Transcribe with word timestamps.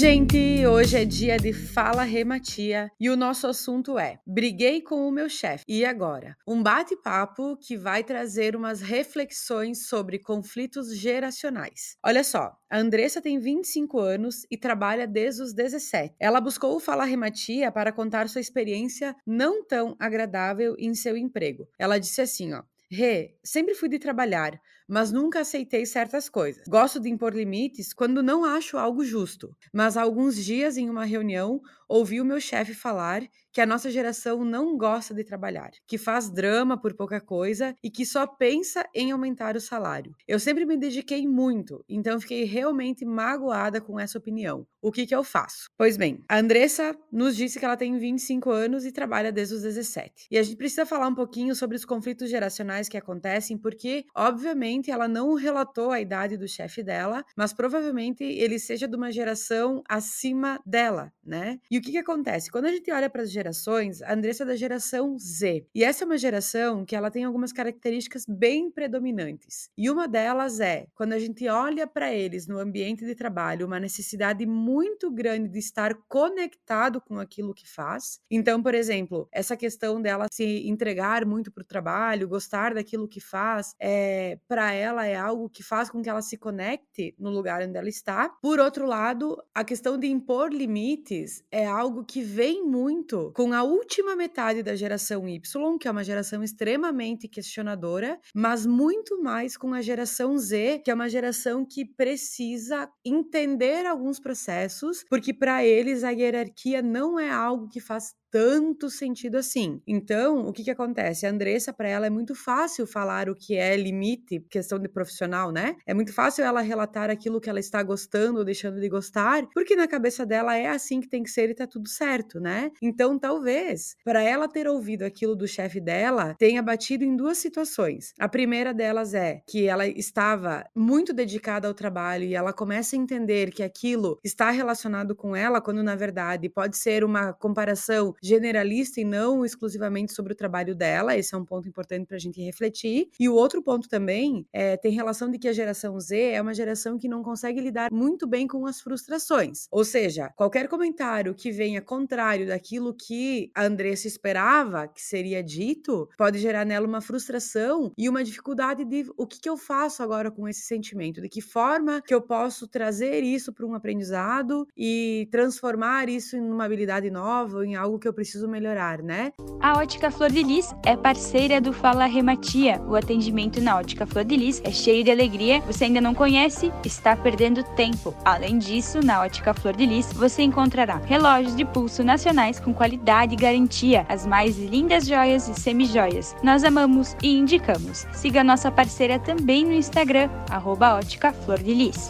Gente! 0.00 0.66
Hoje 0.66 0.96
é 0.96 1.04
dia 1.04 1.36
de 1.36 1.52
Fala 1.52 2.04
Rematia 2.04 2.90
e 2.98 3.10
o 3.10 3.16
nosso 3.16 3.46
assunto 3.46 3.98
é 3.98 4.18
Briguei 4.26 4.80
com 4.80 5.06
o 5.06 5.12
meu 5.12 5.28
chefe. 5.28 5.62
E 5.68 5.84
agora? 5.84 6.38
Um 6.48 6.62
bate-papo 6.62 7.54
que 7.58 7.76
vai 7.76 8.02
trazer 8.02 8.56
umas 8.56 8.80
reflexões 8.80 9.88
sobre 9.88 10.18
conflitos 10.18 10.96
geracionais. 10.96 11.98
Olha 12.02 12.24
só, 12.24 12.50
a 12.70 12.78
Andressa 12.78 13.20
tem 13.20 13.38
25 13.38 14.00
anos 14.00 14.46
e 14.50 14.56
trabalha 14.56 15.06
desde 15.06 15.42
os 15.42 15.52
17. 15.52 16.14
Ela 16.18 16.40
buscou 16.40 16.74
o 16.74 16.80
Fala 16.80 17.04
Rematia 17.04 17.70
para 17.70 17.92
contar 17.92 18.26
sua 18.30 18.40
experiência 18.40 19.14
não 19.26 19.62
tão 19.66 19.96
agradável 20.00 20.76
em 20.78 20.94
seu 20.94 21.14
emprego. 21.14 21.68
Ela 21.78 21.98
disse 21.98 22.22
assim, 22.22 22.54
ó: 22.54 22.62
Rê, 22.90 23.36
sempre 23.44 23.76
fui 23.76 23.88
de 23.88 24.00
trabalhar, 24.00 24.60
mas 24.90 25.12
nunca 25.12 25.40
aceitei 25.40 25.86
certas 25.86 26.28
coisas. 26.28 26.64
Gosto 26.68 27.00
de 27.00 27.08
impor 27.08 27.34
limites 27.34 27.92
quando 27.92 28.22
não 28.22 28.44
acho 28.44 28.76
algo 28.76 29.04
justo. 29.04 29.56
Mas 29.72 29.96
há 29.96 30.02
alguns 30.02 30.36
dias, 30.36 30.76
em 30.76 30.90
uma 30.90 31.04
reunião, 31.04 31.60
ouvi 31.88 32.20
o 32.20 32.24
meu 32.24 32.40
chefe 32.40 32.72
falar 32.72 33.22
que 33.52 33.60
a 33.60 33.66
nossa 33.66 33.90
geração 33.90 34.44
não 34.44 34.76
gosta 34.76 35.12
de 35.12 35.24
trabalhar, 35.24 35.70
que 35.86 35.98
faz 35.98 36.30
drama 36.30 36.80
por 36.80 36.94
pouca 36.94 37.20
coisa 37.20 37.74
e 37.82 37.90
que 37.90 38.06
só 38.06 38.26
pensa 38.26 38.88
em 38.94 39.10
aumentar 39.10 39.56
o 39.56 39.60
salário. 39.60 40.14
Eu 40.26 40.38
sempre 40.38 40.64
me 40.64 40.76
dediquei 40.76 41.26
muito, 41.26 41.84
então 41.88 42.20
fiquei 42.20 42.44
realmente 42.44 43.04
magoada 43.04 43.80
com 43.80 43.98
essa 43.98 44.18
opinião. 44.18 44.66
O 44.80 44.92
que, 44.92 45.04
que 45.04 45.14
eu 45.14 45.24
faço? 45.24 45.68
Pois 45.76 45.96
bem, 45.96 46.24
a 46.28 46.38
Andressa 46.38 46.96
nos 47.12 47.36
disse 47.36 47.58
que 47.58 47.64
ela 47.64 47.76
tem 47.76 47.98
25 47.98 48.50
anos 48.50 48.86
e 48.86 48.92
trabalha 48.92 49.32
desde 49.32 49.56
os 49.56 49.62
17. 49.62 50.28
E 50.30 50.38
a 50.38 50.42
gente 50.42 50.56
precisa 50.56 50.86
falar 50.86 51.08
um 51.08 51.14
pouquinho 51.14 51.54
sobre 51.54 51.76
os 51.76 51.84
conflitos 51.84 52.30
geracionais 52.30 52.88
que 52.88 52.96
acontecem, 52.96 53.58
porque, 53.58 54.04
obviamente, 54.14 54.79
ela 54.88 55.08
não 55.08 55.34
relatou 55.34 55.90
a 55.90 56.00
idade 56.00 56.36
do 56.36 56.46
chefe 56.46 56.80
dela, 56.80 57.24
mas 57.36 57.52
provavelmente 57.52 58.22
ele 58.22 58.56
seja 58.60 58.86
de 58.86 58.94
uma 58.94 59.10
geração 59.10 59.82
acima 59.88 60.60
dela, 60.64 61.12
né? 61.24 61.58
E 61.68 61.76
o 61.76 61.82
que 61.82 61.90
que 61.90 61.98
acontece? 61.98 62.52
Quando 62.52 62.66
a 62.66 62.72
gente 62.72 62.92
olha 62.92 63.10
para 63.10 63.22
as 63.22 63.32
gerações, 63.32 64.00
a 64.02 64.12
Andressa 64.12 64.44
é 64.44 64.46
da 64.46 64.54
geração 64.54 65.18
Z. 65.18 65.66
E 65.74 65.82
essa 65.82 66.04
é 66.04 66.06
uma 66.06 66.18
geração 66.18 66.84
que 66.84 66.94
ela 66.94 67.10
tem 67.10 67.24
algumas 67.24 67.52
características 67.52 68.24
bem 68.28 68.70
predominantes. 68.70 69.70
E 69.76 69.90
uma 69.90 70.06
delas 70.06 70.60
é, 70.60 70.86
quando 70.94 71.14
a 71.14 71.18
gente 71.18 71.48
olha 71.48 71.86
para 71.86 72.14
eles 72.14 72.46
no 72.46 72.58
ambiente 72.58 73.04
de 73.04 73.14
trabalho, 73.14 73.66
uma 73.66 73.80
necessidade 73.80 74.46
muito 74.46 75.10
grande 75.10 75.48
de 75.48 75.58
estar 75.58 75.94
conectado 76.08 77.00
com 77.00 77.18
aquilo 77.18 77.54
que 77.54 77.68
faz. 77.68 78.20
Então, 78.30 78.62
por 78.62 78.74
exemplo, 78.74 79.28
essa 79.32 79.56
questão 79.56 80.00
dela 80.00 80.26
se 80.30 80.68
entregar 80.68 81.24
muito 81.24 81.50
para 81.50 81.62
o 81.62 81.66
trabalho, 81.66 82.28
gostar 82.28 82.74
daquilo 82.74 83.08
que 83.08 83.20
faz, 83.20 83.74
é, 83.80 84.38
para 84.46 84.69
ela 84.72 85.06
é 85.06 85.16
algo 85.16 85.48
que 85.48 85.62
faz 85.62 85.90
com 85.90 86.02
que 86.02 86.08
ela 86.08 86.22
se 86.22 86.36
conecte 86.36 87.14
no 87.18 87.30
lugar 87.30 87.62
onde 87.62 87.76
ela 87.76 87.88
está. 87.88 88.28
Por 88.42 88.58
outro 88.58 88.86
lado, 88.86 89.36
a 89.54 89.64
questão 89.64 89.98
de 89.98 90.06
impor 90.06 90.52
limites 90.52 91.42
é 91.50 91.66
algo 91.66 92.04
que 92.04 92.22
vem 92.22 92.64
muito 92.64 93.32
com 93.34 93.52
a 93.52 93.62
última 93.62 94.16
metade 94.16 94.62
da 94.62 94.74
geração 94.74 95.28
Y, 95.28 95.78
que 95.78 95.88
é 95.88 95.90
uma 95.90 96.04
geração 96.04 96.42
extremamente 96.42 97.28
questionadora, 97.28 98.18
mas 98.34 98.66
muito 98.66 99.20
mais 99.22 99.56
com 99.56 99.72
a 99.74 99.82
geração 99.82 100.36
Z, 100.38 100.80
que 100.84 100.90
é 100.90 100.94
uma 100.94 101.08
geração 101.08 101.64
que 101.64 101.84
precisa 101.84 102.88
entender 103.04 103.86
alguns 103.86 104.18
processos, 104.18 105.04
porque 105.08 105.32
para 105.32 105.64
eles 105.64 106.04
a 106.04 106.10
hierarquia 106.10 106.82
não 106.82 107.18
é 107.18 107.30
algo 107.30 107.68
que 107.68 107.80
faz 107.80 108.14
tanto 108.30 108.88
sentido 108.88 109.36
assim. 109.36 109.80
Então, 109.86 110.46
o 110.46 110.52
que 110.52 110.64
que 110.64 110.70
acontece? 110.70 111.26
A 111.26 111.30
Andressa, 111.30 111.72
para 111.72 111.88
ela, 111.88 112.06
é 112.06 112.10
muito 112.10 112.34
fácil 112.34 112.86
falar 112.86 113.28
o 113.28 113.34
que 113.34 113.56
é 113.56 113.76
limite, 113.76 114.40
questão 114.50 114.78
de 114.78 114.88
profissional, 114.88 115.50
né? 115.50 115.76
É 115.86 115.94
muito 115.94 116.12
fácil 116.12 116.44
ela 116.44 116.60
relatar 116.60 117.10
aquilo 117.10 117.40
que 117.40 117.50
ela 117.50 117.60
está 117.60 117.82
gostando 117.82 118.38
ou 118.38 118.44
deixando 118.44 118.80
de 118.80 118.88
gostar, 118.88 119.46
porque 119.52 119.74
na 119.74 119.88
cabeça 119.88 120.24
dela 120.24 120.56
é 120.56 120.68
assim 120.68 121.00
que 121.00 121.08
tem 121.08 121.22
que 121.22 121.30
ser 121.30 121.50
e 121.50 121.54
tá 121.54 121.66
tudo 121.66 121.88
certo, 121.88 122.40
né? 122.40 122.70
Então, 122.82 123.18
talvez, 123.18 123.96
para 124.04 124.22
ela 124.22 124.48
ter 124.48 124.68
ouvido 124.68 125.02
aquilo 125.02 125.34
do 125.34 125.48
chefe 125.48 125.80
dela, 125.80 126.34
tenha 126.38 126.62
batido 126.62 127.04
em 127.04 127.16
duas 127.16 127.38
situações. 127.38 128.12
A 128.18 128.28
primeira 128.28 128.72
delas 128.72 129.14
é 129.14 129.42
que 129.46 129.66
ela 129.66 129.86
estava 129.86 130.64
muito 130.74 131.12
dedicada 131.12 131.66
ao 131.66 131.74
trabalho 131.74 132.24
e 132.24 132.34
ela 132.34 132.52
começa 132.52 132.94
a 132.94 132.98
entender 132.98 133.50
que 133.50 133.62
aquilo 133.62 134.18
está 134.22 134.50
relacionado 134.50 135.14
com 135.14 135.34
ela, 135.34 135.60
quando 135.60 135.82
na 135.82 135.96
verdade 135.96 136.48
pode 136.48 136.76
ser 136.76 137.04
uma 137.04 137.32
comparação 137.32 138.14
generalista 138.20 139.00
e 139.00 139.04
não 139.04 139.44
exclusivamente 139.44 140.12
sobre 140.12 140.32
o 140.32 140.36
trabalho 140.36 140.74
dela. 140.74 141.16
Esse 141.16 141.34
é 141.34 141.38
um 141.38 141.44
ponto 141.44 141.68
importante 141.68 142.06
para 142.06 142.16
a 142.16 142.20
gente 142.20 142.40
refletir. 142.42 143.08
E 143.18 143.28
o 143.28 143.34
outro 143.34 143.62
ponto 143.62 143.88
também 143.88 144.46
é, 144.52 144.76
tem 144.76 144.92
relação 144.92 145.30
de 145.30 145.38
que 145.38 145.48
a 145.48 145.52
geração 145.52 145.98
Z 145.98 146.16
é 146.16 146.40
uma 146.40 146.54
geração 146.54 146.98
que 146.98 147.08
não 147.08 147.22
consegue 147.22 147.60
lidar 147.60 147.90
muito 147.92 148.26
bem 148.26 148.46
com 148.46 148.66
as 148.66 148.80
frustrações. 148.80 149.66
Ou 149.70 149.84
seja, 149.84 150.30
qualquer 150.36 150.68
comentário 150.68 151.34
que 151.34 151.50
venha 151.50 151.80
contrário 151.80 152.46
daquilo 152.46 152.94
que 152.94 153.50
a 153.54 153.64
Andressa 153.64 154.06
esperava 154.06 154.88
que 154.88 155.02
seria 155.02 155.42
dito 155.42 156.08
pode 156.16 156.38
gerar 156.38 156.64
nela 156.64 156.86
uma 156.86 157.00
frustração 157.00 157.92
e 157.96 158.08
uma 158.08 158.22
dificuldade 158.22 158.84
de 158.84 159.06
o 159.16 159.26
que, 159.26 159.40
que 159.40 159.48
eu 159.48 159.56
faço 159.56 160.02
agora 160.02 160.30
com 160.30 160.48
esse 160.48 160.62
sentimento, 160.62 161.20
de 161.20 161.28
que 161.28 161.40
forma 161.40 162.02
que 162.02 162.14
eu 162.14 162.20
posso 162.20 162.66
trazer 162.66 163.22
isso 163.22 163.52
para 163.52 163.66
um 163.66 163.74
aprendizado 163.74 164.66
e 164.76 165.28
transformar 165.30 166.08
isso 166.08 166.36
em 166.36 166.40
uma 166.40 166.64
habilidade 166.64 167.10
nova, 167.10 167.64
em 167.64 167.74
algo 167.74 167.98
que 167.98 168.08
eu 168.08 168.09
preciso 168.12 168.48
melhorar, 168.48 169.02
né? 169.02 169.32
A 169.60 169.78
Ótica 169.78 170.10
Flor 170.10 170.30
de 170.30 170.42
Lis 170.42 170.74
é 170.84 170.96
parceira 170.96 171.60
do 171.60 171.72
Fala 171.72 172.06
Rematia. 172.06 172.80
O 172.88 172.96
atendimento 172.96 173.60
na 173.60 173.76
Ótica 173.76 174.06
Flor 174.06 174.24
de 174.24 174.36
Lis 174.36 174.60
é 174.64 174.70
cheio 174.70 175.04
de 175.04 175.10
alegria. 175.10 175.60
Você 175.62 175.84
ainda 175.84 176.00
não 176.00 176.14
conhece? 176.14 176.72
Está 176.84 177.14
perdendo 177.14 177.62
tempo. 177.74 178.14
Além 178.24 178.58
disso, 178.58 179.04
na 179.04 179.22
Ótica 179.22 179.52
Flor 179.52 179.76
de 179.76 179.86
Lis 179.86 180.12
você 180.12 180.42
encontrará 180.42 180.96
relógios 180.96 181.54
de 181.54 181.64
pulso 181.64 182.02
nacionais 182.02 182.58
com 182.58 182.72
qualidade 182.72 183.34
e 183.34 183.36
garantia, 183.36 184.06
as 184.08 184.26
mais 184.26 184.56
lindas 184.56 185.06
joias 185.06 185.48
e 185.48 185.54
semijoias. 185.54 186.34
Nós 186.42 186.64
amamos 186.64 187.16
e 187.22 187.36
indicamos. 187.36 188.06
Siga 188.12 188.42
nossa 188.42 188.70
parceira 188.70 189.18
também 189.18 189.64
no 189.64 189.72
Instagram, 189.72 190.30
arroba 190.48 190.94
Ótica 190.94 191.32
Flor 191.32 191.58
de 191.58 191.74
Lis. 191.74 192.08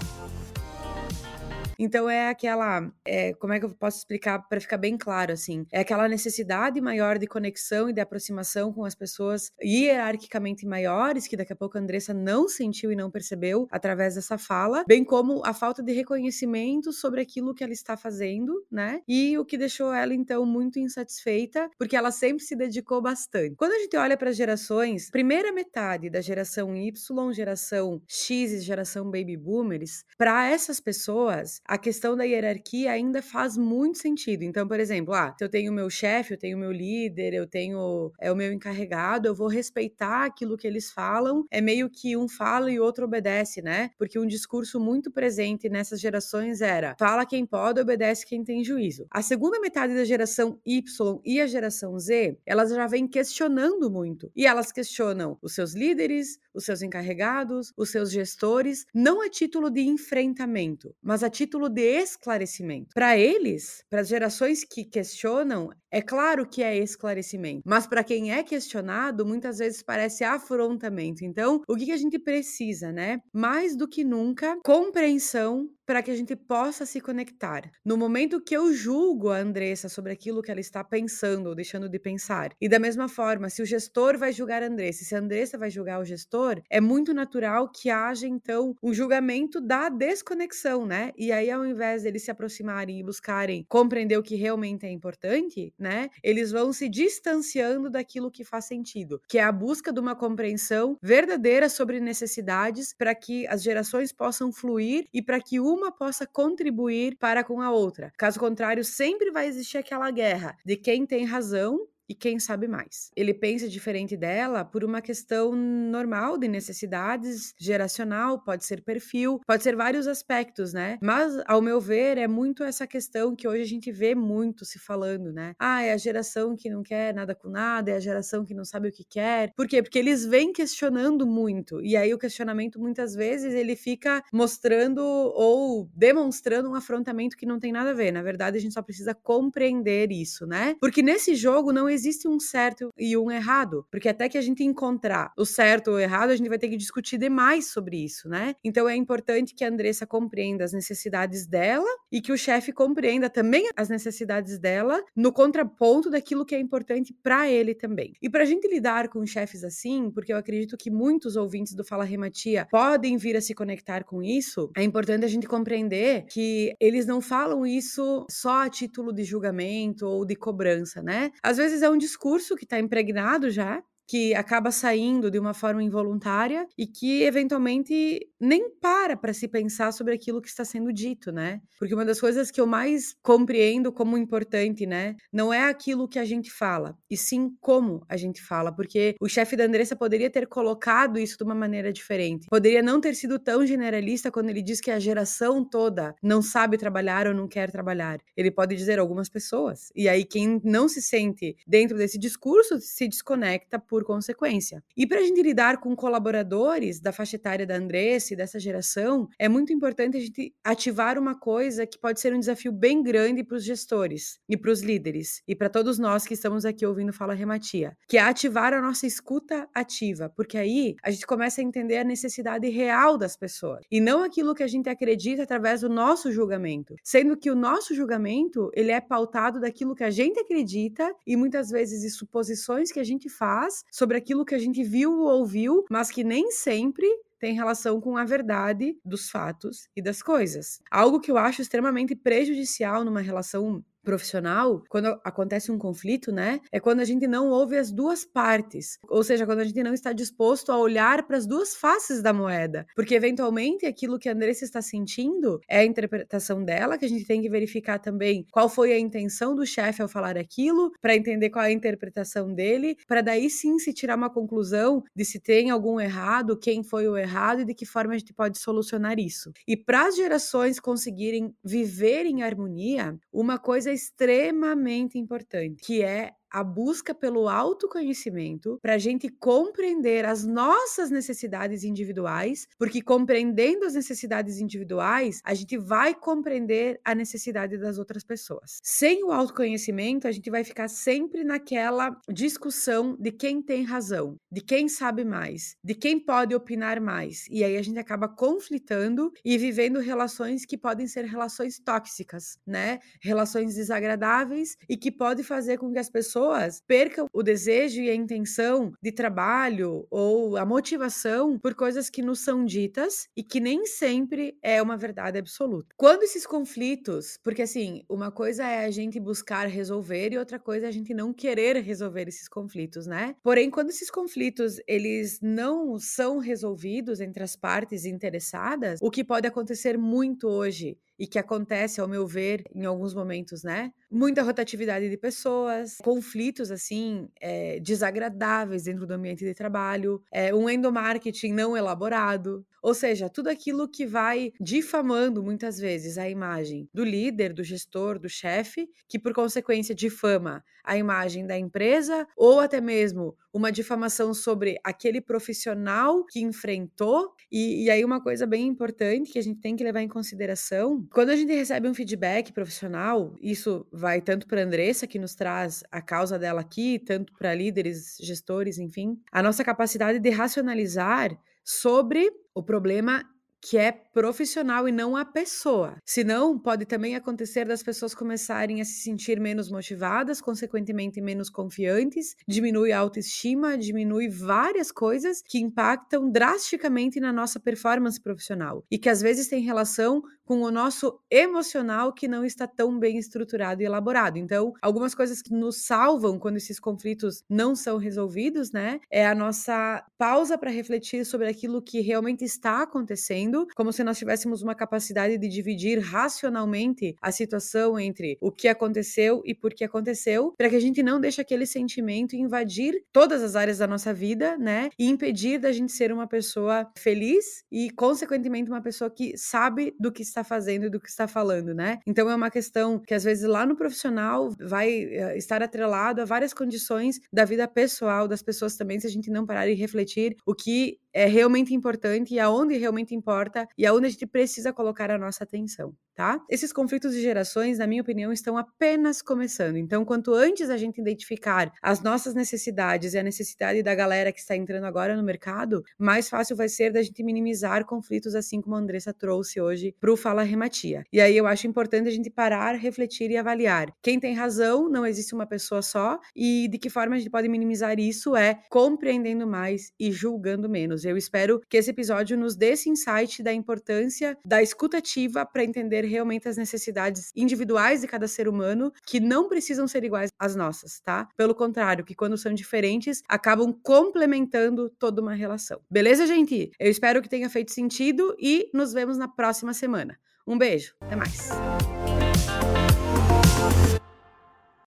Então 1.83 2.11
é 2.11 2.29
aquela, 2.29 2.93
é, 3.07 3.33
como 3.33 3.55
é 3.55 3.59
que 3.59 3.65
eu 3.65 3.71
posso 3.71 3.97
explicar 3.97 4.39
para 4.47 4.61
ficar 4.61 4.77
bem 4.77 4.99
claro 4.99 5.33
assim? 5.33 5.65
É 5.73 5.81
aquela 5.81 6.07
necessidade 6.07 6.79
maior 6.79 7.19
de 7.19 7.27
conexão 7.27 7.89
e 7.89 7.93
de 7.95 8.03
aproximação 8.03 8.71
com 8.71 8.85
as 8.85 8.95
pessoas 8.95 9.51
hierarquicamente 9.65 10.67
maiores 10.67 11.27
que 11.27 11.39
daqui 11.39 11.55
a 11.55 11.57
pouco 11.57 11.79
a 11.79 11.81
Andressa 11.81 12.13
não 12.13 12.51
sentiu 12.51 12.93
e 12.93 12.97
não 12.97 13.11
percebeu 13.11 13.67
através 13.71 14.15
dessa 14.15 14.37
fala, 14.37 14.85
bem 14.87 15.03
como 15.03 15.43
a 15.43 15.55
falta 15.55 15.83
de 15.83 15.93
reconhecimento 15.93 16.93
sobre 16.93 17.23
aquilo 17.23 17.55
que 17.55 17.65
ela 17.65 17.73
está 17.73 17.97
fazendo, 17.97 18.53
né? 18.71 19.01
E 19.09 19.39
o 19.39 19.45
que 19.47 19.57
deixou 19.57 19.91
ela 19.91 20.13
então 20.13 20.45
muito 20.45 20.79
insatisfeita, 20.79 21.71
porque 21.79 21.97
ela 21.97 22.11
sempre 22.11 22.45
se 22.45 22.55
dedicou 22.55 23.01
bastante. 23.01 23.57
Quando 23.57 23.73
a 23.73 23.79
gente 23.79 23.97
olha 23.97 24.19
para 24.19 24.29
as 24.29 24.37
gerações, 24.37 25.11
primeira 25.11 25.51
metade 25.51 26.11
da 26.11 26.21
geração 26.21 26.77
Y, 26.77 27.33
geração 27.33 28.03
X 28.07 28.53
e 28.53 28.61
geração 28.61 29.07
baby 29.07 29.39
boomers, 29.39 30.05
para 30.19 30.47
essas 30.47 30.79
pessoas 30.79 31.63
a 31.71 31.79
questão 31.79 32.17
da 32.17 32.25
hierarquia 32.25 32.91
ainda 32.91 33.23
faz 33.23 33.57
muito 33.57 33.99
sentido. 33.99 34.43
Então, 34.43 34.67
por 34.67 34.81
exemplo, 34.81 35.15
ah, 35.15 35.33
se 35.39 35.45
eu 35.45 35.49
tenho 35.49 35.73
meu 35.73 35.89
chefe, 35.89 36.35
eu 36.35 36.37
tenho 36.37 36.57
o 36.57 36.61
meu 36.61 36.73
líder, 36.73 37.33
eu 37.33 37.47
tenho 37.47 38.11
é 38.21 38.33
o 38.33 38.35
meu 38.35 38.53
encarregado, 38.53 39.29
eu 39.29 39.35
vou 39.37 39.47
respeitar 39.47 40.25
aquilo 40.25 40.57
que 40.57 40.67
eles 40.67 40.91
falam. 40.91 41.45
É 41.49 41.61
meio 41.61 41.89
que 41.89 42.17
um 42.17 42.29
fala 42.29 42.73
e 42.73 42.81
o 42.81 42.83
outro 42.83 43.05
obedece, 43.05 43.63
né? 43.63 43.91
Porque 43.97 44.19
um 44.19 44.27
discurso 44.27 44.81
muito 44.81 45.13
presente 45.13 45.69
nessas 45.69 46.01
gerações 46.01 46.61
era: 46.61 46.97
fala 46.99 47.25
quem 47.25 47.47
pode, 47.47 47.81
obedece 47.81 48.27
quem 48.27 48.43
tem 48.43 48.65
juízo. 48.65 49.07
A 49.09 49.23
segunda 49.23 49.61
metade 49.61 49.95
da 49.95 50.05
geração 50.05 50.59
Y 50.67 51.21
e 51.25 51.41
a 51.41 51.47
geração 51.47 51.97
Z, 52.01 52.37
elas 52.45 52.71
já 52.71 52.89
vêm 52.89 53.07
questionando 53.07 53.89
muito. 53.89 54.29
E 54.35 54.45
elas 54.45 54.73
questionam 54.73 55.39
os 55.41 55.55
seus 55.55 55.73
líderes, 55.73 56.37
os 56.55 56.65
seus 56.65 56.83
encarregados, 56.83 57.73
os 57.77 57.91
seus 57.91 58.11
gestores, 58.11 58.87
não 58.95 59.23
a 59.23 59.29
título 59.29 59.71
de 59.71 59.83
enfrentamento, 59.83 60.95
mas 61.03 61.23
a 61.23 61.31
título 61.31 61.69
de 61.69 61.83
esclarecimento. 61.83 62.95
Para 62.95 63.17
eles, 63.17 63.85
para 63.89 64.01
as 64.01 64.09
gerações 64.09 64.65
que 64.65 64.85
questionam, 64.85 65.71
é 65.91 66.01
claro 66.01 66.47
que 66.47 66.63
é 66.63 66.77
esclarecimento, 66.77 67.63
mas 67.65 67.87
para 67.87 68.05
quem 68.05 68.33
é 68.33 68.43
questionado, 68.43 69.27
muitas 69.27 69.59
vezes 69.59 69.83
parece 69.83 70.25
afrontamento. 70.25 71.25
Então, 71.25 71.63
o 71.69 71.77
que, 71.77 71.87
que 71.87 71.93
a 71.93 71.97
gente 71.97 72.19
precisa, 72.19 72.93
né? 72.93 73.21
Mais 73.33 73.77
do 73.77 73.89
que 73.89 74.05
nunca, 74.05 74.57
compreensão 74.65 75.69
para 75.91 76.05
que 76.05 76.11
a 76.13 76.17
gente 76.17 76.37
possa 76.37 76.87
se 76.87 77.01
conectar. 77.01 77.69
No 77.85 77.97
momento 77.97 78.41
que 78.41 78.57
eu 78.57 78.73
julgo 78.73 79.31
a 79.31 79.39
Andressa 79.39 79.89
sobre 79.89 80.13
aquilo 80.13 80.41
que 80.41 80.49
ela 80.49 80.61
está 80.61 80.85
pensando 80.85 81.49
ou 81.49 81.55
deixando 81.55 81.89
de 81.89 81.99
pensar, 81.99 82.53
e 82.61 82.69
da 82.69 82.79
mesma 82.79 83.09
forma, 83.09 83.51
se 83.51 83.61
o 83.61 83.67
gestor 83.67 84.17
vai 84.17 84.33
julgar 84.33 84.63
a 84.63 84.67
Andressa, 84.67 85.03
se 85.03 85.17
a 85.17 85.19
Andressa 85.19 85.59
vai 85.59 85.69
julgar 85.69 86.01
o 86.01 86.05
gestor, 86.05 86.63
é 86.71 86.81
muito 86.81 87.13
natural 87.13 87.69
que 87.69 87.91
haja 87.91 88.29
então 88.29 88.77
um 88.81 88.95
julgamento 88.95 89.61
da 89.61 89.89
desconexão, 89.89 90.87
né? 90.87 91.11
E 91.19 91.33
aí, 91.33 91.51
ao 91.51 91.67
invés 91.67 92.05
deles 92.05 92.23
se 92.23 92.31
aproximarem 92.31 93.01
e 93.01 93.03
buscarem 93.03 93.67
compreender 93.69 94.17
o 94.17 94.23
que 94.23 94.37
realmente 94.37 94.87
é 94.87 94.93
importante, 94.93 95.75
né? 95.81 96.11
Eles 96.23 96.53
vão 96.53 96.73
se 96.73 96.89
distanciando 96.89 97.91
daquilo 97.91 98.31
que 98.31 98.45
faz 98.45 98.67
sentido, 98.67 99.21
que 99.29 99.39
é 99.39 99.43
a 99.43 99.51
busca 99.51 99.93
de 99.93 99.99
uma 99.99 100.15
compreensão 100.15 100.97
verdadeira 101.03 101.69
sobre 101.69 101.99
necessidades 102.01 102.95
para 102.97 103.15
que 103.15 103.47
as 103.47 103.63
gerações 103.63 104.13
possam 104.13 104.53
fluir 104.53 105.07
e 105.13 105.23
para 105.23 105.41
que 105.41 105.59
uma 105.59 105.91
possa 105.91 106.27
contribuir 106.27 107.17
para 107.19 107.43
com 107.43 107.61
a 107.61 107.71
outra. 107.71 108.13
Caso 108.19 108.39
contrário, 108.39 108.85
sempre 108.85 109.31
vai 109.31 109.47
existir 109.47 109.79
aquela 109.79 110.11
guerra 110.11 110.57
de 110.65 110.77
quem 110.77 111.07
tem 111.07 111.25
razão 111.25 111.87
e 112.11 112.15
quem 112.15 112.41
sabe 112.41 112.67
mais. 112.67 113.13
Ele 113.15 113.33
pensa 113.33 113.69
diferente 113.69 114.17
dela 114.17 114.65
por 114.65 114.83
uma 114.83 115.01
questão 115.01 115.55
normal 115.55 116.37
de 116.37 116.49
necessidades, 116.49 117.55
geracional, 117.57 118.41
pode 118.41 118.65
ser 118.65 118.83
perfil, 118.83 119.41
pode 119.47 119.63
ser 119.63 119.77
vários 119.77 120.09
aspectos, 120.09 120.73
né? 120.73 120.99
Mas, 121.01 121.41
ao 121.47 121.63
meu 121.63 121.81
ver, 121.81 122.19
é 122.19 122.27
muito 122.27 122.65
essa 122.65 122.85
questão 122.85 123.37
que 123.37 123.47
hoje 123.47 123.63
a 123.63 123.67
gente 123.67 123.93
vê 123.93 124.13
muito 124.13 124.65
se 124.65 124.77
falando, 124.77 125.33
né? 125.33 125.55
Ah, 125.57 125.85
é 125.85 125.93
a 125.93 125.97
geração 125.97 126.57
que 126.57 126.69
não 126.69 126.83
quer 126.83 127.15
nada 127.15 127.33
com 127.33 127.49
nada, 127.49 127.93
é 127.93 127.95
a 127.95 128.01
geração 128.01 128.45
que 128.45 128.55
não 128.55 128.65
sabe 128.65 128.89
o 128.89 128.93
que 128.93 129.05
quer. 129.05 129.53
Por 129.55 129.69
quê? 129.69 129.81
Porque 129.81 129.99
eles 129.99 130.27
vêm 130.27 130.53
questionando 130.53 131.25
muito. 131.25 131.81
E 131.81 131.97
aí 131.97 132.13
o 132.13 132.19
questionamento, 132.19 132.81
muitas 132.81 133.15
vezes, 133.15 133.55
ele 133.55 133.77
fica 133.77 134.21
mostrando 134.33 135.01
ou 135.01 135.89
demonstrando 135.95 136.69
um 136.69 136.75
afrontamento 136.75 137.37
que 137.37 137.47
não 137.47 137.61
tem 137.61 137.71
nada 137.71 137.91
a 137.91 137.95
ver. 137.95 138.11
Na 138.11 138.21
verdade, 138.21 138.57
a 138.59 138.61
gente 138.61 138.75
só 138.75 138.83
precisa 138.83 139.15
compreender 139.15 140.11
isso, 140.11 140.45
né? 140.45 140.75
Porque 140.81 141.03
nesse 141.03 141.37
jogo 141.37 141.73
não 141.73 141.89
existe 141.89 142.00
existe 142.01 142.27
um 142.27 142.41
certo 142.41 142.91
e 142.99 143.17
um 143.17 143.31
errado, 143.31 143.87
porque 143.91 144.09
até 144.09 144.29
que 144.29 144.39
a 144.39 144.41
gente 144.41 144.65
encontrar 144.65 145.33
o 145.37 145.45
certo 145.45 145.89
ou 145.89 145.97
o 145.97 146.01
errado, 146.01 146.31
a 146.31 146.37
gente 146.37 146.49
vai 146.49 146.59
ter 146.59 146.69
que 146.69 146.77
discutir 146.77 147.19
demais 147.19 147.67
sobre 147.67 148.03
isso, 148.03 148.29
né? 148.29 148.55
Então 148.65 148.89
é 148.89 148.97
importante 148.97 149.55
que 149.55 149.65
a 149.65 149.69
Andressa 149.69 150.07
compreenda 150.07 150.65
as 150.65 150.73
necessidades 150.73 151.47
dela 151.47 151.89
e 152.11 152.21
que 152.21 152.33
o 152.33 152.39
chefe 152.39 152.73
compreenda 152.73 153.29
também 153.29 153.69
as 153.77 153.89
necessidades 153.89 154.59
dela 154.59 155.03
no 155.15 155.33
contraponto 155.33 156.11
daquilo 156.11 156.45
que 156.45 156.55
é 156.55 156.59
importante 156.59 157.15
para 157.23 157.49
ele 157.49 157.75
também. 157.75 158.15
E 158.23 158.31
para 158.31 158.43
a 158.43 158.47
gente 158.47 158.67
lidar 158.67 159.09
com 159.09 159.25
chefes 159.27 159.63
assim, 159.63 160.11
porque 160.11 160.33
eu 160.33 160.39
acredito 160.39 160.77
que 160.77 160.91
muitos 160.91 161.37
ouvintes 161.37 161.75
do 161.75 161.85
Fala 161.85 162.05
Rematia 162.05 162.67
podem 162.71 163.17
vir 163.17 163.37
a 163.37 163.41
se 163.41 163.55
conectar 163.55 164.05
com 164.05 164.23
isso, 164.23 164.71
é 164.77 164.83
importante 164.83 165.25
a 165.25 165.29
gente 165.29 165.47
compreender 165.47 166.25
que 166.31 166.75
eles 166.81 167.07
não 167.07 167.21
falam 167.21 167.67
isso 167.67 168.27
só 168.31 168.65
a 168.65 168.71
título 168.71 169.13
de 169.13 169.25
julgamento 169.25 170.07
ou 170.07 170.25
de 170.25 170.35
cobrança, 170.35 171.03
né? 171.03 171.31
Às 171.43 171.59
vezes 171.59 171.83
é 171.83 171.90
um 171.91 171.99
discurso 171.99 172.57
que 172.57 172.65
está 172.65 172.79
impregnado 172.79 173.51
já 173.51 173.83
que 174.11 174.35
acaba 174.35 174.73
saindo 174.73 175.31
de 175.31 175.39
uma 175.39 175.55
forma 175.55 175.81
involuntária 175.81 176.67
e 176.77 176.85
que 176.85 177.23
eventualmente 177.23 178.29
nem 178.41 178.69
para 178.69 179.17
para 179.17 179.33
se 179.33 179.47
pensar 179.47 179.93
sobre 179.93 180.13
aquilo 180.13 180.43
que 180.43 180.49
está 180.49 180.65
sendo 180.65 180.93
dito, 180.93 181.31
né? 181.31 181.61
Porque 181.79 181.95
uma 181.95 182.05
das 182.05 182.21
coisas 182.21 182.51
que 182.51 182.61
eu 182.61 182.67
mais 182.67 183.15
compreendo 183.23 183.93
como 183.93 184.19
importante, 184.19 184.85
né, 184.85 185.15
não 185.33 185.55
é 185.55 185.63
aquilo 185.63 186.09
que 186.09 186.19
a 186.19 186.25
gente 186.25 186.51
fala, 186.51 186.99
e 187.09 187.17
sim 187.17 187.51
como 187.61 188.05
a 188.09 188.17
gente 188.17 188.43
fala, 188.43 188.75
porque 188.75 189.15
o 189.21 189.29
chefe 189.29 189.55
da 189.55 189.63
Andressa 189.63 189.95
poderia 189.95 190.29
ter 190.29 190.49
colocado 190.49 191.17
isso 191.17 191.39
de 191.39 191.45
uma 191.45 191.55
maneira 191.55 191.93
diferente. 191.93 192.49
Poderia 192.51 192.83
não 192.83 193.01
ter 193.01 193.15
sido 193.15 193.39
tão 193.39 193.65
generalista 193.65 194.29
quando 194.29 194.51
ele 194.51 194.61
diz 194.61 194.81
que 194.81 194.91
a 194.91 194.99
geração 194.99 195.65
toda 195.65 196.17
não 196.21 196.43
sabe 196.43 196.77
trabalhar 196.77 197.29
ou 197.29 197.35
não 197.35 197.47
quer 197.47 197.71
trabalhar. 197.71 198.19
Ele 198.37 198.51
pode 198.51 198.75
dizer 198.75 198.99
algumas 198.99 199.29
pessoas. 199.29 199.93
E 199.95 200.09
aí 200.09 200.25
quem 200.25 200.61
não 200.65 200.89
se 200.89 201.01
sente 201.01 201.57
dentro 201.65 201.97
desse 201.97 202.19
discurso 202.19 202.81
se 202.81 203.07
desconecta 203.07 203.79
por 203.79 204.00
por 204.01 204.05
consequência. 204.05 204.83
E 204.97 205.07
para 205.07 205.19
a 205.19 205.23
gente 205.23 205.43
lidar 205.43 205.79
com 205.79 205.95
colaboradores 205.95 207.01
da 207.01 207.13
faixa 207.13 207.37
etária 207.37 207.67
da 207.67 207.77
Andressa 207.77 208.33
e 208.33 208.37
dessa 208.37 208.59
geração, 208.59 209.29
é 209.39 209.49
muito 209.49 209.73
importante 209.73 210.17
a 210.17 210.21
gente 210.21 210.55
ativar 210.65 211.19
uma 211.19 211.39
coisa 211.39 211.87
que 211.87 211.99
pode 211.99 212.21
ser 212.21 212.35
um 212.35 212.41
desafio 212.41 212.73
bem 212.73 213.03
grande 213.03 213.45
para 213.45 213.57
os 213.57 213.65
gestores 213.65 214.39
e 214.49 214.57
para 214.57 214.71
os 214.71 214.81
líderes 214.81 215.43
e 215.47 215.55
para 215.55 215.69
todos 215.69 215.99
nós 215.99 216.27
que 216.27 216.35
estamos 216.35 216.65
aqui 216.65 216.87
ouvindo 216.87 217.13
Fala 217.13 217.35
Rematia, 217.35 217.97
que 218.09 218.17
é 218.17 218.21
ativar 218.21 218.73
a 218.73 218.81
nossa 218.81 219.07
escuta 219.07 219.69
ativa, 219.75 220.33
porque 220.35 220.57
aí 220.57 220.97
a 221.03 221.11
gente 221.11 221.27
começa 221.27 221.61
a 221.61 221.65
entender 221.65 221.99
a 221.99 222.05
necessidade 222.05 222.69
real 222.69 223.19
das 223.19 223.37
pessoas 223.37 223.85
e 223.91 224.01
não 224.01 224.23
aquilo 224.23 224.55
que 224.55 224.63
a 224.63 224.69
gente 224.69 224.89
acredita 224.89 225.43
através 225.43 225.83
do 225.83 225.89
nosso 225.89 226.33
julgamento, 226.33 226.95
sendo 227.03 227.37
que 227.37 227.51
o 227.51 227.55
nosso 227.55 227.95
julgamento 227.95 228.71
ele 228.75 228.93
é 228.93 229.01
pautado 229.01 229.61
daquilo 229.61 229.95
que 229.95 230.05
a 230.05 230.11
gente 230.11 230.41
acredita 230.41 231.13
e 231.27 231.37
muitas 231.37 231.71
vezes 231.71 232.01
de 232.01 232.11
suposições 232.11 232.91
que 232.91 233.01
a 233.01 233.05
gente 233.05 233.29
faz 233.29 233.85
sobre 233.91 234.17
aquilo 234.17 234.45
que 234.45 234.55
a 234.55 234.59
gente 234.59 234.83
viu 234.83 235.13
ou 235.13 235.41
ouviu, 235.41 235.85
mas 235.91 236.11
que 236.11 236.25
nem 236.25 236.51
sempre 236.51 237.07
tem 237.39 237.55
relação 237.55 238.01
com 238.01 238.17
a 238.17 238.25
verdade 238.25 238.99
dos 239.05 239.31
fatos 239.31 239.89
e 239.97 240.03
das 240.03 240.23
coisas. 240.23 240.81
Algo 240.91 241.21
que 241.21 241.31
eu 241.31 241.39
acho 241.39 241.63
extremamente 241.63 242.15
prejudicial 242.15 243.03
numa 243.05 243.21
relação 243.21 243.83
profissional, 244.03 244.83
quando 244.89 245.07
acontece 245.25 245.71
um 245.71 245.79
conflito, 245.79 246.33
né, 246.33 246.61
é 246.73 246.81
quando 246.81 247.01
a 247.01 247.05
gente 247.05 247.27
não 247.27 247.51
ouve 247.51 247.77
as 247.77 247.91
duas 247.91 248.25
partes, 248.25 248.99
ou 249.09 249.23
seja, 249.23 249.47
quando 249.47 249.61
a 249.61 249.65
gente 249.65 249.83
não 249.83 249.95
está 249.95 250.13
disposto 250.13 250.73
a 250.73 250.79
olhar 250.79 251.27
para 251.27 251.37
as 251.37 251.47
duas 251.47 251.75
faces 251.75 252.23
da 252.23 252.33
moeda, 252.33 252.87
porque 252.95 253.15
eventualmente 253.15 253.87
aquilo 253.87 254.19
que 254.19 254.29
a 254.29 254.33
Andressa 254.33 254.65
está 254.65 254.83
sentindo 254.83 255.61
é 255.69 255.81
a 255.81 255.85
interpretação 255.85 256.65
dela, 256.65 256.99
que 256.99 257.05
a 257.05 257.09
gente 257.09 257.27
tem 257.27 257.41
que 257.41 257.49
verificar 257.49 257.99
também 257.99 258.47
qual 258.51 258.69
foi 258.69 258.93
a 258.93 258.99
intenção 258.99 259.55
do 259.55 259.67
chefe 259.67 260.03
ao 260.03 260.09
falar 260.09 260.37
aquilo, 260.37 260.93
para 261.01 261.17
entender 261.17 261.51
qual 261.51 261.65
é 261.65 261.69
a 261.69 261.73
interpretação 261.73 262.53
dele, 262.53 262.97
para 263.07 263.21
daí 263.21 263.51
sim 263.51 263.79
se 263.79 263.93
tirar 263.93 264.17
uma 264.17 264.31
conclusão 264.31 265.03
de 265.15 265.25
se 265.25 265.41
tem 265.41 265.71
algum 265.71 266.01
errado, 266.01 266.59
quem 266.59 266.83
foi 266.83 267.09
o 267.09 267.17
errado 267.17 267.63
e 267.63 267.65
de 267.65 267.75
que 267.75 267.87
forma 267.87 268.15
a 268.15 268.19
gente 268.19 268.33
pode 268.33 268.59
solucionar 268.59 269.19
isso. 269.19 269.53
E 269.67 269.77
para 269.77 270.07
as 270.07 270.17
gerações 270.17 270.81
conseguirem 270.81 271.55
viver 271.65 272.27
em 272.27 272.43
harmonia, 272.43 273.17
uma 273.33 273.59
coisa 273.59 273.90
coisa 273.91 273.93
extremamente 273.93 275.19
importante, 275.19 275.83
que 275.83 276.03
é 276.03 276.33
a 276.51 276.65
busca 276.65 277.15
pelo 277.15 277.49
autoconhecimento 277.49 278.79
para 278.83 278.95
a 278.95 278.99
gente 278.99 279.29
compreender 279.29 280.25
as 280.25 280.45
nossas 280.45 281.11
necessidades 281.11 281.85
individuais, 281.85 282.67
porque 282.79 283.01
compreendendo 283.01 283.85
as 283.85 283.95
necessidades 283.95 284.59
individuais, 284.59 285.41
a 285.45 285.55
gente 285.55 285.79
vai 285.79 286.15
compreender 286.15 287.01
a 287.05 287.15
necessidade 287.15 287.79
das 287.79 287.99
outras 287.99 288.25
pessoas. 288.25 288.79
Sem 288.83 289.23
o 289.25 289.31
autoconhecimento, 289.31 290.27
a 290.27 290.33
gente 290.33 290.51
vai 290.51 290.65
ficar 290.65 290.89
sempre 290.89 291.45
naquela 291.45 292.17
discussão 292.29 293.17
de 293.19 293.31
quem 293.31 293.63
tem 293.63 293.85
razão, 293.85 294.37
de 294.51 294.61
quem 294.61 294.89
sabe 294.89 295.25
mais, 295.25 295.77
de 295.85 295.95
quem 295.95 296.19
pode 296.19 296.55
opinar 296.55 297.01
mais. 297.01 297.47
E 297.49 297.63
aí 297.63 297.77
a 297.77 297.83
gente 297.83 297.99
acaba 297.99 298.29
conflitando 298.29 299.33
e 299.45 299.57
vivendo 299.57 300.01
relações 300.01 300.65
que 300.65 300.77
podem 300.77 301.07
ser 301.07 301.25
relações 301.25 301.79
tóxicas, 301.79 302.59
né? 302.67 302.99
Relações 303.21 303.75
desagradáveis 303.75 304.77
e 304.89 304.97
que 304.97 305.13
pode 305.13 305.43
fazer 305.43 305.79
com 305.79 305.93
que 305.93 305.99
as 305.99 306.11
pessoas 306.11 306.40
pessoas 306.41 306.83
percam 306.87 307.27
o 307.33 307.43
desejo 307.43 308.01
e 308.01 308.09
a 308.09 308.15
intenção 308.15 308.93
de 309.03 309.13
trabalho 309.13 310.07
ou 310.11 310.57
a 310.57 310.65
motivação 310.65 311.59
por 311.59 311.75
coisas 311.75 312.09
que 312.09 312.23
nos 312.23 312.41
são 312.41 312.65
ditas 312.65 313.29
e 313.37 313.43
que 313.43 313.61
nem 313.61 313.85
sempre 313.85 314.57
é 314.63 314.81
uma 314.81 314.97
verdade 314.97 315.39
absoluta. 315.39 315.95
Quando 315.99 316.23
esses 316.23 316.47
conflitos, 316.47 317.39
porque 317.43 317.63
assim, 317.63 318.03
uma 318.09 318.31
coisa 318.31 318.65
é 318.65 318.87
a 318.87 318.91
gente 318.91 319.21
buscar 319.21 319.67
resolver 319.67 320.33
e 320.33 320.39
outra 320.39 320.59
coisa 320.59 320.87
é 320.87 320.89
a 320.89 320.93
gente 320.93 321.13
não 321.13 321.33
querer 321.33 321.77
resolver 321.77 322.27
esses 322.27 322.49
conflitos, 322.49 323.07
né? 323.07 323.35
Porém, 323.43 323.71
quando 323.71 323.91
esses 323.91 324.11
conflitos 324.11 324.77
eles 324.87 325.41
não 325.43 325.99
são 325.99 326.39
resolvidos 326.39 327.21
entre 327.21 327.43
as 327.43 327.55
partes 327.55 328.07
interessadas, 328.07 328.99
o 329.03 329.11
que 329.11 329.23
pode 329.23 329.47
acontecer 329.47 329.99
muito 329.99 330.49
hoje 330.49 330.97
e 331.21 331.27
que 331.27 331.39
acontece, 331.39 332.01
ao 332.01 332.09
meu 332.09 332.27
ver, 332.27 332.65
em 332.75 332.87
alguns 332.87 333.13
momentos, 333.13 333.63
né? 333.63 333.93
Muita 334.11 334.43
rotatividade 334.43 335.11
de 335.11 335.19
pessoas, 335.19 335.99
conflitos, 336.03 336.71
assim, 336.71 337.29
é, 337.39 337.79
desagradáveis 337.79 338.85
dentro 338.85 339.07
do 339.07 339.13
ambiente 339.13 339.45
de 339.45 339.53
trabalho, 339.53 340.23
é, 340.33 340.55
um 340.55 340.69
endomarketing 340.69 341.53
não 341.53 341.77
elaborado, 341.77 342.65
ou 342.83 342.95
seja, 342.95 343.29
tudo 343.29 343.49
aquilo 343.49 343.87
que 343.87 344.07
vai 344.07 344.51
difamando 344.59 345.43
muitas 345.43 345.79
vezes 345.79 346.17
a 346.17 346.27
imagem 346.27 346.89
do 346.95 347.05
líder, 347.05 347.53
do 347.53 347.63
gestor, 347.63 348.19
do 348.19 348.29
chefe, 348.29 348.89
que 349.07 349.19
por 349.19 349.35
consequência 349.35 349.95
difama 349.95 350.65
a 350.85 350.97
imagem 350.97 351.47
da 351.47 351.59
empresa 351.59 352.27
ou 352.37 352.61
até 352.61 352.81
mesmo 352.81 353.37
uma 353.53 353.73
difamação 353.73 354.33
sobre 354.33 354.79
aquele 354.85 355.21
profissional 355.21 356.25
que 356.25 356.41
enfrentou. 356.41 357.35
E, 357.51 357.85
e 357.85 357.91
aí, 357.91 358.05
uma 358.05 358.23
coisa 358.23 358.47
bem 358.47 358.67
importante 358.67 359.33
que 359.33 359.39
a 359.39 359.43
gente 359.43 359.61
tem 359.61 359.77
que 359.77 359.85
levar 359.85 360.03
em 360.03 360.09
consideração: 360.09 361.07
quando 361.13 361.31
a 361.31 361.37
gente 361.37 361.53
recebe 361.53 361.89
um 361.89 361.95
feedback 361.95 362.53
profissional, 362.53 363.35
isso 363.41 363.87
vai 363.93 364.21
tanto 364.21 364.47
para 364.47 364.61
a 364.61 364.65
Andressa, 364.65 365.07
que 365.07 365.19
nos 365.19 365.35
traz 365.35 365.83
a 365.91 366.01
causa 366.01 366.39
dela 366.39 366.61
aqui, 366.61 366.99
tanto 366.99 367.33
para 367.35 367.55
líderes, 367.55 368.17
gestores, 368.21 368.79
enfim, 368.79 369.21
a 369.33 369.43
nossa 369.43 369.65
capacidade 369.65 370.19
de 370.19 370.31
racionalizar 370.31 371.37
sobre 371.65 372.31
o 372.55 372.63
problema 372.63 373.25
que 373.61 373.77
é 373.77 373.93
profissional 374.13 374.89
e 374.89 374.93
não 374.93 375.17
a 375.17 375.25
pessoa. 375.25 375.97
Senão, 376.05 376.59
pode 376.59 376.85
também 376.85 377.15
acontecer 377.15 377.65
das 377.65 377.83
pessoas 377.83 378.15
começarem 378.15 378.81
a 378.81 378.85
se 378.85 379.03
sentir 379.03 379.41
menos 379.41 379.71
motivadas, 379.71 380.41
consequentemente 380.41 381.21
menos 381.21 381.49
confiantes, 381.51 382.35
diminui 382.47 382.93
a 382.93 382.99
autoestima, 382.99 383.79
diminui 383.79 384.29
várias 384.29 384.91
coisas 384.91 385.43
que 385.47 385.59
impactam 385.59 386.31
drasticamente 386.31 387.21
na 387.21 387.33
nossa 387.33 387.61
performance 387.61 388.21
profissional 388.21 388.85
e 388.91 388.99
que 388.99 389.09
às 389.09 389.21
vezes 389.21 389.49
tem 389.49 389.63
relação 389.63 390.23
com 390.51 390.63
o 390.63 390.71
nosso 390.73 391.21
emocional 391.31 392.13
que 392.13 392.27
não 392.27 392.45
está 392.45 392.67
tão 392.67 392.99
bem 392.99 393.17
estruturado 393.19 393.83
e 393.83 393.85
elaborado. 393.85 394.37
Então, 394.37 394.73
algumas 394.83 395.15
coisas 395.15 395.41
que 395.41 395.55
nos 395.55 395.85
salvam 395.87 396.41
quando 396.41 396.57
esses 396.57 396.81
conflitos 396.81 397.45
não 397.49 397.77
são 397.77 397.99
resolvidos, 397.99 398.73
né? 398.73 398.99
É 399.09 399.25
a 399.25 399.33
nossa 399.33 400.05
pausa 400.19 400.59
para 400.59 400.69
refletir 400.73 401.25
sobre 401.25 401.47
aquilo 401.47 401.81
que 401.81 402.01
realmente 402.01 402.45
está 402.45 402.83
acontecendo, 402.83 403.65
como 403.77 403.93
se 404.01 404.05
nós 404.05 404.17
tivéssemos 404.17 404.63
uma 404.63 404.75
capacidade 404.75 405.37
de 405.37 405.47
dividir 405.47 405.99
racionalmente 405.99 407.15
a 407.21 407.31
situação 407.31 408.01
entre 408.01 408.39
o 408.41 408.51
que 408.51 408.67
aconteceu 408.67 409.43
e 409.45 409.55
por 409.55 409.75
que 409.75 409.85
aconteceu, 409.85 410.55
para 410.57 410.71
que 410.71 410.77
a 410.77 410.81
gente 410.81 411.03
não 411.03 411.21
deixe 411.21 411.39
aquele 411.39 411.67
sentimento 411.67 412.35
invadir 412.35 413.05
todas 413.13 413.43
as 413.43 413.57
áreas 413.57 413.77
da 413.77 413.87
nossa 413.87 414.15
vida, 414.15 414.57
né? 414.57 414.89
E 414.99 415.07
impedir 415.07 415.59
da 415.59 415.71
gente 415.71 415.93
ser 415.93 416.13
uma 416.13 416.27
pessoa 416.27 416.91
feliz 416.97 417.63
e, 417.71 417.91
consequentemente, 417.91 418.71
uma 418.71 418.81
pessoa 418.81 419.11
que 419.11 419.37
sabe 419.37 419.95
do 420.01 420.11
que 420.11 420.23
está 420.23 420.43
fazendo 420.43 420.87
e 420.87 420.91
do 420.91 420.99
que 420.99 421.09
está 421.11 421.29
falando, 421.29 421.75
né? 421.75 421.99
Então 422.07 422.31
é 422.31 422.35
uma 422.35 422.51
questão 422.51 422.99
que 422.99 423.13
às 423.13 423.25
vezes 423.25 423.47
lá 423.47 423.67
no 423.67 423.77
profissional 423.77 424.49
vai 424.59 424.91
eh, 424.91 425.37
estar 425.37 425.63
atrelado 425.63 426.23
a 426.23 426.25
várias 426.25 426.55
condições 426.55 427.21
da 427.31 427.45
vida 427.45 427.69
pessoal 427.69 428.27
das 428.27 428.43
pessoas 428.43 428.77
também, 428.77 428.99
se 428.99 429.07
a 429.07 429.11
gente 429.11 429.31
não 429.31 429.45
parar 429.45 429.69
e 429.69 429.75
refletir 429.75 430.37
o 430.47 430.55
que 430.55 430.99
é 431.13 431.27
realmente 431.27 431.75
importante 431.75 432.35
e 432.35 432.41
aonde 432.41 432.77
realmente 432.77 433.15
importa 433.15 433.67
e 433.77 433.87
aonde 433.87 434.07
a 434.07 434.11
gente 434.11 434.27
precisa 434.27 434.73
colocar 434.73 435.11
a 435.11 435.19
nossa 435.19 435.45
atenção, 435.45 435.95
tá? 436.21 436.39
Esses 436.51 436.71
conflitos 436.71 437.15
de 437.15 437.23
gerações, 437.23 437.79
na 437.79 437.87
minha 437.87 438.03
opinião, 438.03 438.31
estão 438.31 438.59
apenas 438.59 439.23
começando. 439.23 439.79
Então, 439.79 440.05
quanto 440.05 440.35
antes 440.35 440.69
a 440.69 440.77
gente 440.77 441.01
identificar 441.01 441.73
as 441.81 442.03
nossas 442.03 442.35
necessidades 442.35 443.15
e 443.15 443.19
a 443.19 443.23
necessidade 443.23 443.83
da 443.83 443.95
galera 443.95 444.31
que 444.31 444.39
está 444.39 444.55
entrando 444.55 444.85
agora 444.85 445.17
no 445.17 445.23
mercado, 445.23 445.83
mais 445.99 446.29
fácil 446.29 446.55
vai 446.55 446.69
ser 446.69 446.93
da 446.93 447.01
gente 447.01 447.23
minimizar 447.23 447.87
conflitos, 447.87 448.35
assim 448.35 448.61
como 448.61 448.77
a 448.77 448.79
Andressa 448.79 449.15
trouxe 449.15 449.63
hoje 449.63 449.95
para 449.99 450.13
o 450.13 450.17
Fala 450.17 450.43
Rematia. 450.43 451.05
E 451.11 451.23
aí 451.23 451.35
eu 451.35 451.47
acho 451.47 451.67
importante 451.67 452.09
a 452.09 452.13
gente 452.13 452.29
parar, 452.29 452.75
refletir 452.75 453.31
e 453.31 453.39
avaliar. 453.39 453.91
Quem 454.03 454.21
tem 454.21 454.35
razão, 454.35 454.91
não 454.91 455.07
existe 455.07 455.35
uma 455.35 455.47
pessoa 455.47 455.81
só, 455.81 456.19
e 456.37 456.69
de 456.69 456.77
que 456.77 456.91
forma 456.91 457.17
a 457.17 457.19
gente 457.19 457.31
pode 457.31 457.49
minimizar 457.49 457.99
isso 457.99 458.37
é 458.37 458.61
compreendendo 458.69 459.47
mais 459.47 459.91
e 459.99 460.13
julgando 460.13 460.69
menos. 460.69 461.03
Eu 461.07 461.17
espero 461.17 461.63
que 461.67 461.79
esse 461.79 461.89
episódio 461.89 462.37
nos 462.37 462.55
dê 462.55 462.73
esse 462.73 462.91
insight 462.91 463.43
da 463.43 463.55
importância 463.55 464.37
da 464.45 464.63
escutativa 464.63 465.47
para 465.47 465.65
entender 465.65 466.10
realmente 466.11 466.49
as 466.49 466.57
necessidades 466.57 467.33
individuais 467.35 468.03
de 468.03 468.07
cada 468.07 468.29
ser 468.29 468.49
humano, 468.49 468.93
que 469.07 469.21
não 469.21 469.49
precisam 469.49 469.89
ser 469.89 470.05
iguais 470.05 470.31
às 470.39 470.55
nossas, 470.55 471.01
tá? 471.01 471.29
Pelo 471.37 471.55
contrário, 471.55 472.05
que 472.05 472.15
quando 472.15 472.37
são 472.37 472.53
diferentes, 472.53 473.23
acabam 473.29 473.73
complementando 473.83 474.91
toda 474.99 475.23
uma 475.23 475.35
relação. 475.35 475.81
Beleza, 475.91 476.27
gente? 476.27 476.71
Eu 476.79 476.91
espero 476.91 477.23
que 477.23 477.29
tenha 477.29 477.49
feito 477.49 477.73
sentido 477.73 478.37
e 478.39 478.69
nos 478.75 478.93
vemos 478.93 479.17
na 479.17 479.29
próxima 479.29 479.73
semana. 479.73 480.19
Um 480.47 480.59
beijo, 480.59 480.95
até 481.01 481.17
mais. 481.17 481.49